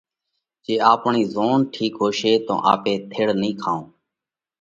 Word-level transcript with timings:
جي 0.65 0.75
آپڻئي 0.91 1.23
زوڻ 1.33 1.57
ٺِيڪ 1.73 1.93
ھوشي 2.01 2.33
تو 2.47 2.53
آپي 2.73 2.93
ٿيڙ 3.11 3.27
نئين 3.41 3.53
کائون۔ 3.61 3.85